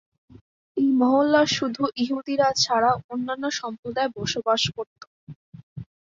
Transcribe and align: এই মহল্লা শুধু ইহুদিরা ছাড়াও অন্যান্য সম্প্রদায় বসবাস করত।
এই 0.77 0.89
মহল্লা 0.99 1.41
শুধু 1.55 1.83
ইহুদিরা 2.01 2.47
ছাড়াও 2.57 2.97
অন্যান্য 3.09 3.45
সম্প্রদায় 3.59 4.09
বসবাস 4.17 4.61
করত। 4.75 5.01